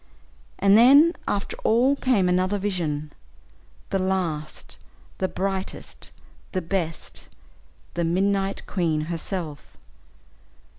[0.57, 3.13] And then after all came another vision,
[3.91, 4.79] "the last,
[5.19, 6.09] the brightest,
[6.53, 7.29] the best
[7.93, 9.77] the Midnight Queen," herself.